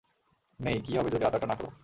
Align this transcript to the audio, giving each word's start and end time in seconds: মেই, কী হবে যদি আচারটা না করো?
মেই, 0.59 0.77
কী 0.81 0.91
হবে 0.97 1.09
যদি 1.09 1.23
আচারটা 1.25 1.47
না 1.47 1.55
করো? 1.55 1.71